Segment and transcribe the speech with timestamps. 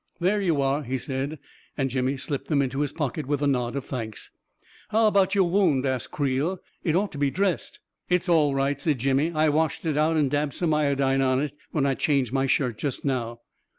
[0.19, 1.37] "There you are," he said,
[1.77, 4.31] and Jimmy slipped them into his pocket with a nod of thanks.
[4.91, 6.59] 11 How about your wound?" asked Creel.
[6.83, 10.31] "It ought to be dressed."" It's all right," said Jimmy." I washed it out and
[10.31, 13.41] dabbed some iodine on it when I changed my shirt just now."